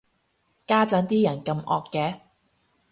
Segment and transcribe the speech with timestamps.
[0.65, 2.21] 家陣啲人咁惡嘅